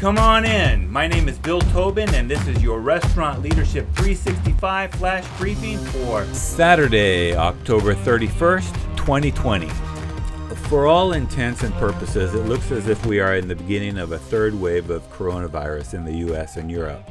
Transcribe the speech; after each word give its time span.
Come 0.00 0.16
on 0.16 0.46
in. 0.46 0.90
My 0.90 1.06
name 1.06 1.28
is 1.28 1.38
Bill 1.38 1.60
Tobin, 1.60 2.08
and 2.14 2.28
this 2.28 2.48
is 2.48 2.62
your 2.62 2.80
Restaurant 2.80 3.42
Leadership 3.42 3.84
365 3.96 4.92
flash 4.92 5.26
briefing 5.38 5.76
for 5.76 6.24
Saturday, 6.32 7.36
October 7.36 7.94
31st, 7.94 8.96
2020. 8.96 9.68
For 10.70 10.86
all 10.86 11.12
intents 11.12 11.64
and 11.64 11.74
purposes, 11.74 12.32
it 12.32 12.46
looks 12.46 12.70
as 12.70 12.88
if 12.88 13.04
we 13.04 13.20
are 13.20 13.36
in 13.36 13.46
the 13.46 13.54
beginning 13.54 13.98
of 13.98 14.12
a 14.12 14.18
third 14.18 14.58
wave 14.58 14.88
of 14.88 15.02
coronavirus 15.12 15.92
in 15.92 16.06
the 16.06 16.32
US 16.32 16.56
and 16.56 16.70
Europe. 16.70 17.06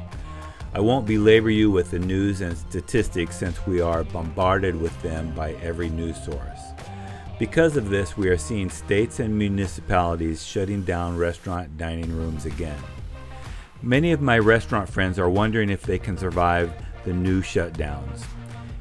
I 0.73 0.79
won't 0.79 1.05
belabor 1.05 1.51
you 1.51 1.69
with 1.69 1.91
the 1.91 1.99
news 1.99 2.41
and 2.41 2.57
statistics 2.57 3.35
since 3.35 3.67
we 3.67 3.81
are 3.81 4.03
bombarded 4.03 4.75
with 4.75 4.99
them 5.03 5.31
by 5.35 5.51
every 5.61 5.89
news 5.89 6.19
source. 6.23 6.59
Because 7.39 7.77
of 7.77 7.89
this, 7.89 8.17
we 8.17 8.27
are 8.27 8.37
seeing 8.37 8.69
states 8.69 9.21
and 9.21 9.37
municipalities 9.37 10.45
shutting 10.45 10.83
down 10.83 11.15
restaurant 11.15 11.77
dining 11.77 12.13
rooms 12.13 12.45
again. 12.45 12.77
Many 13.81 14.11
of 14.11 14.19
my 14.19 14.37
restaurant 14.37 14.89
friends 14.89 15.17
are 15.17 15.29
wondering 15.29 15.69
if 15.69 15.81
they 15.81 15.97
can 15.97 16.17
survive 16.17 16.73
the 17.05 17.13
new 17.13 17.41
shutdowns. 17.41 18.25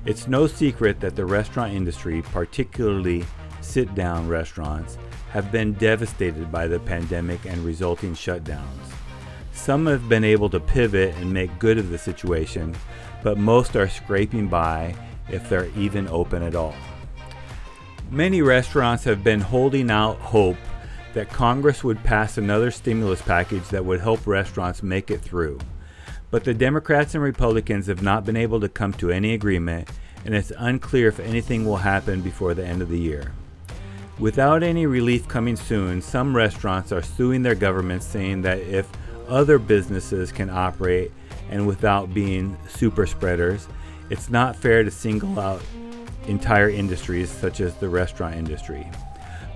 It's 0.06 0.26
no 0.26 0.48
secret 0.48 0.98
that 0.98 1.14
the 1.14 1.24
restaurant 1.24 1.72
industry, 1.72 2.20
particularly 2.32 3.24
sit 3.60 3.94
down 3.94 4.26
restaurants, 4.26 4.98
have 5.30 5.52
been 5.52 5.74
devastated 5.74 6.50
by 6.50 6.66
the 6.66 6.80
pandemic 6.80 7.46
and 7.46 7.64
resulting 7.64 8.12
shutdowns. 8.12 8.92
Some 9.52 9.86
have 9.86 10.08
been 10.08 10.24
able 10.24 10.50
to 10.50 10.58
pivot 10.58 11.14
and 11.18 11.32
make 11.32 11.60
good 11.60 11.78
of 11.78 11.90
the 11.90 11.98
situation, 11.98 12.74
but 13.22 13.38
most 13.38 13.76
are 13.76 13.88
scraping 13.88 14.48
by 14.48 14.96
if 15.30 15.48
they're 15.48 15.70
even 15.76 16.08
open 16.08 16.42
at 16.42 16.56
all. 16.56 16.74
Many 18.10 18.40
restaurants 18.40 19.04
have 19.04 19.22
been 19.22 19.42
holding 19.42 19.90
out 19.90 20.16
hope 20.16 20.56
that 21.12 21.28
Congress 21.28 21.84
would 21.84 22.02
pass 22.04 22.38
another 22.38 22.70
stimulus 22.70 23.20
package 23.20 23.68
that 23.68 23.84
would 23.84 24.00
help 24.00 24.26
restaurants 24.26 24.82
make 24.82 25.10
it 25.10 25.20
through. 25.20 25.58
But 26.30 26.44
the 26.44 26.54
Democrats 26.54 27.14
and 27.14 27.22
Republicans 27.22 27.86
have 27.86 28.00
not 28.00 28.24
been 28.24 28.36
able 28.36 28.60
to 28.60 28.68
come 28.68 28.94
to 28.94 29.10
any 29.10 29.34
agreement, 29.34 29.90
and 30.24 30.34
it's 30.34 30.52
unclear 30.56 31.08
if 31.08 31.20
anything 31.20 31.66
will 31.66 31.76
happen 31.76 32.22
before 32.22 32.54
the 32.54 32.64
end 32.64 32.80
of 32.80 32.88
the 32.88 32.98
year. 32.98 33.32
Without 34.18 34.62
any 34.62 34.86
relief 34.86 35.28
coming 35.28 35.56
soon, 35.56 36.00
some 36.00 36.34
restaurants 36.34 36.92
are 36.92 37.02
suing 37.02 37.42
their 37.42 37.54
governments 37.54 38.06
saying 38.06 38.40
that 38.42 38.58
if 38.60 38.88
other 39.28 39.58
businesses 39.58 40.32
can 40.32 40.48
operate 40.48 41.12
and 41.50 41.66
without 41.66 42.14
being 42.14 42.56
super 42.68 43.06
spreaders, 43.06 43.68
it's 44.08 44.30
not 44.30 44.56
fair 44.56 44.82
to 44.82 44.90
single 44.90 45.38
out 45.38 45.62
entire 46.28 46.70
industries 46.70 47.30
such 47.30 47.60
as 47.60 47.74
the 47.74 47.88
restaurant 47.88 48.36
industry. 48.36 48.86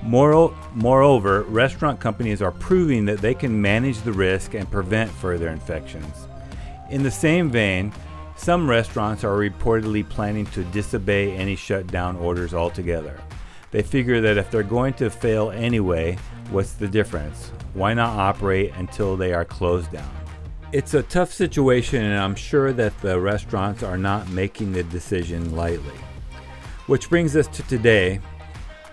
Moreover, 0.03 1.43
restaurant 1.43 2.01
companies 2.01 2.43
are 2.43 2.51
proving 2.51 3.05
that 3.05 3.21
they 3.21 3.35
can 3.35 3.63
manage 3.63 4.01
the 4.01 4.13
risk 4.13 4.55
and 4.55 4.69
prevent 4.71 5.11
further 5.11 5.49
infections. 5.49 6.27
In 6.91 7.03
the 7.05 7.11
same 7.11 7.51
vein, 7.51 7.93
some 8.37 8.69
restaurants 8.69 9.23
are 9.23 9.37
reportedly 9.39 10.09
planning 10.09 10.47
to 10.47 10.65
disobey 10.65 11.33
any 11.33 11.55
shutdown 11.55 12.17
orders 12.17 12.53
altogether. 12.53 13.21
They 13.71 13.83
figure 13.83 14.21
that 14.21 14.37
if 14.37 14.51
they're 14.51 14.65
going 14.65 14.95
to 14.95 15.09
fail 15.09 15.51
anyway, 15.53 16.19
what's 16.51 16.73
the 16.73 16.89
difference? 16.89 17.53
Why 17.75 17.95
not 17.95 18.19
operate 18.19 18.73
until 18.77 19.17
they 19.17 19.33
are 19.33 19.45
closed 19.45 19.93
down? 19.93 20.11
It's 20.73 20.95
a 20.95 21.03
tough 21.05 21.33
situation, 21.33 22.03
and 22.03 22.19
I'm 22.19 22.35
sure 22.35 22.73
that 22.73 22.99
the 23.01 23.21
restaurants 23.21 23.83
are 23.83 23.99
not 23.99 24.29
making 24.31 24.73
the 24.73 24.83
decision 24.83 25.55
lightly. 25.55 25.95
Which 26.93 27.09
brings 27.09 27.37
us 27.37 27.49
to 27.49 27.63
today 27.63 28.21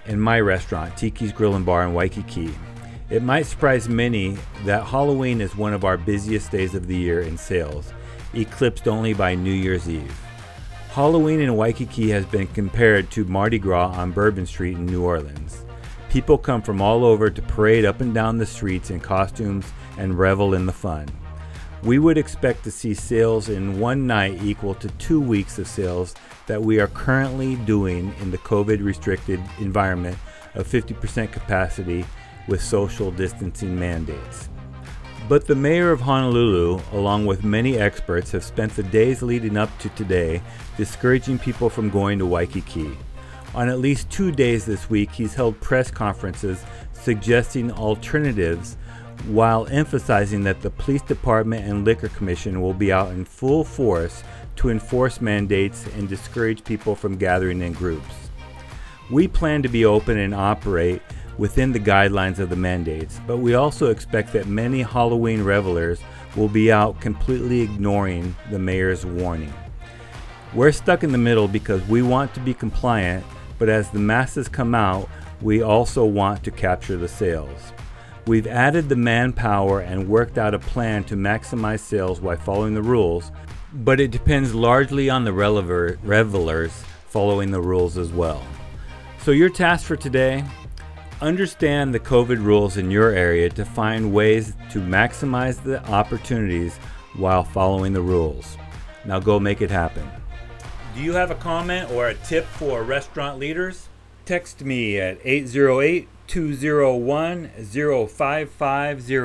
in 0.06 0.22
my 0.22 0.40
restaurant, 0.40 0.96
Tiki's 0.96 1.34
Grill 1.34 1.56
and 1.56 1.66
Bar 1.66 1.84
in 1.84 1.94
Waikiki. 1.94 2.50
It 3.10 3.24
might 3.24 3.46
surprise 3.46 3.90
many 3.90 4.38
that 4.64 4.86
Halloween 4.86 5.42
is 5.42 5.58
one 5.58 5.74
of 5.74 5.84
our 5.84 5.98
busiest 5.98 6.50
days 6.50 6.76
of 6.76 6.88
the 6.88 6.96
year 6.96 7.20
in 7.20 7.38
sales, 7.38 7.92
eclipsed 8.34 8.88
only 8.88 9.14
by 9.14 9.36
New 9.36 9.52
Year's 9.52 9.90
Eve. 9.90 10.18
Halloween 10.92 11.42
in 11.42 11.58
Waikiki 11.58 12.10
has 12.12 12.26
been 12.26 12.48
compared 12.48 13.12
to 13.12 13.26
Mardi 13.26 13.60
Gras 13.60 13.90
on 13.90 14.14
Bourbon 14.14 14.46
Street 14.46 14.78
in 14.78 14.86
New 14.86 15.04
Orleans. 15.04 15.66
People 16.10 16.38
come 16.38 16.62
from 16.62 16.82
all 16.82 17.04
over 17.04 17.30
to 17.30 17.42
parade 17.42 17.84
up 17.84 18.00
and 18.00 18.14
down 18.14 18.38
the 18.38 18.46
streets 18.46 18.92
in 18.92 19.02
costumes 19.02 19.66
and 19.98 20.18
revel 20.18 20.54
in 20.54 20.66
the 20.66 20.72
fun. 20.72 21.06
We 21.82 21.98
would 21.98 22.18
expect 22.18 22.66
to 22.66 22.72
see 22.72 22.94
sales 22.94 23.48
in 23.48 23.80
one 23.80 24.06
night 24.06 24.44
equal 24.44 24.76
to 24.76 24.90
two 24.98 25.22
weeks 25.22 25.58
of 25.60 25.68
sales 25.68 26.14
that 26.48 26.62
we 26.62 26.80
are 26.82 26.88
currently 26.88 27.56
doing 27.56 28.14
in 28.20 28.32
the 28.32 28.38
COVID 28.40 28.84
restricted 28.84 29.42
environment 29.60 30.18
of 30.56 30.68
50% 30.68 31.32
capacity 31.32 32.06
with 32.50 32.62
social 32.62 33.12
distancing 33.12 33.80
mandates. 33.80 34.50
But 35.30 35.48
the 35.48 35.56
mayor 35.56 35.92
of 35.92 36.02
Honolulu, 36.02 36.82
along 36.92 37.28
with 37.28 37.44
many 37.44 37.78
experts, 37.78 38.32
have 38.32 38.44
spent 38.44 38.76
the 38.76 38.84
days 38.84 39.22
leading 39.22 39.56
up 39.56 39.70
to 39.80 39.90
today 39.90 40.42
discouraging 40.76 41.40
people 41.40 41.70
from 41.70 41.90
going 41.90 42.20
to 42.20 42.26
Waikiki. 42.26 42.98
On 43.56 43.70
at 43.70 43.80
least 43.80 44.10
two 44.10 44.32
days 44.32 44.66
this 44.66 44.90
week, 44.90 45.12
he's 45.12 45.34
held 45.34 45.60
press 45.62 45.90
conferences 45.90 46.66
suggesting 46.94 47.72
alternatives 47.72 48.76
while 49.28 49.68
emphasizing 49.68 50.44
that 50.44 50.62
the 50.62 50.70
police 50.70 51.02
department 51.02 51.66
and 51.66 51.86
liquor 51.86 52.10
commission 52.10 52.62
will 52.62 52.74
be 52.74 52.92
out 52.92 53.12
in 53.12 53.26
full 53.26 53.64
force 53.64 54.24
to 54.56 54.70
enforce 54.70 55.22
mandates 55.22 55.86
and 55.96 56.10
discourage 56.10 56.64
people 56.64 56.96
from 56.96 57.18
gathering 57.18 57.62
in 57.62 57.74
groups. 57.74 58.30
We 59.12 59.28
plan 59.28 59.62
to 59.64 59.70
be 59.70 59.86
open 59.86 60.18
and 60.18 60.36
operate 60.36 61.02
within 61.38 61.72
the 61.72 61.80
guidelines 61.80 62.40
of 62.40 62.50
the 62.50 62.56
mandates, 62.56 63.20
but 63.26 63.38
we 63.38 63.54
also 63.54 63.90
expect 63.90 64.34
that 64.34 64.48
many 64.48 64.82
Halloween 64.82 65.44
revelers 65.44 66.02
will 66.36 66.50
be 66.50 66.72
out 66.72 67.00
completely 67.00 67.62
ignoring 67.62 68.36
the 68.52 68.60
mayor's 68.60 69.06
warning. 69.06 69.54
We're 70.54 70.72
stuck 70.72 71.04
in 71.04 71.12
the 71.12 71.18
middle 71.18 71.48
because 71.48 71.82
we 71.88 72.02
want 72.02 72.34
to 72.34 72.40
be 72.40 72.54
compliant, 72.54 73.26
but 73.58 73.70
as 73.70 73.90
the 73.90 74.00
masses 74.00 74.48
come 74.48 74.76
out, 74.76 75.10
we 75.42 75.62
also 75.62 76.06
want 76.06 76.44
to 76.44 76.52
capture 76.52 76.98
the 76.98 77.08
sales. 77.08 77.72
We've 78.28 78.48
added 78.48 78.90
the 78.90 78.96
manpower 78.96 79.80
and 79.80 80.08
worked 80.08 80.38
out 80.38 80.54
a 80.54 80.60
plan 80.60 81.04
to 81.06 81.16
maximize 81.16 81.80
sales 81.80 82.22
while 82.22 82.38
following 82.38 82.74
the 82.74 82.82
rules, 82.82 83.32
but 83.74 84.00
it 84.00 84.12
depends 84.12 84.54
largely 84.54 85.10
on 85.10 85.24
the 85.24 85.34
revelers 85.34 86.84
following 87.08 87.52
the 87.52 87.62
rules 87.62 87.98
as 87.98 88.12
well. 88.12 88.44
So, 89.20 89.32
your 89.32 89.50
task 89.50 89.86
for 89.86 89.96
today 89.96 90.44
understand 91.22 91.94
the 91.94 92.00
COVID 92.00 92.44
rules 92.44 92.78
in 92.78 92.90
your 92.90 93.10
area 93.10 93.50
to 93.50 93.66
find 93.66 94.14
ways 94.14 94.54
to 94.72 94.80
maximize 94.80 95.62
the 95.62 95.84
opportunities 95.90 96.78
while 97.18 97.44
following 97.44 97.94
the 97.94 98.02
rules. 98.02 98.58
Now, 99.06 99.20
go 99.20 99.40
make 99.40 99.62
it 99.62 99.72
happen. 99.72 100.10
Do 100.96 101.02
you 101.02 101.14
have 101.14 101.32
a 101.32 101.36
comment 101.36 101.92
or 101.92 102.08
a 102.08 102.14
tip 102.16 102.46
for 102.46 102.84
restaurant 102.84 103.40
leaders? 103.40 103.89
Text 104.30 104.62
me 104.62 105.00
at 105.00 105.18
808 105.26 106.08
201 106.28 107.50
0550 107.50 109.18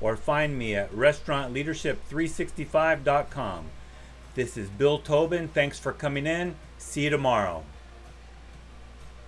or 0.00 0.16
find 0.16 0.58
me 0.58 0.74
at 0.74 0.90
restaurantleadership365.com. 0.92 3.66
This 4.34 4.56
is 4.56 4.70
Bill 4.70 4.98
Tobin. 4.98 5.48
Thanks 5.48 5.78
for 5.78 5.92
coming 5.92 6.26
in. 6.26 6.54
See 6.78 7.04
you 7.04 7.10
tomorrow. 7.10 7.64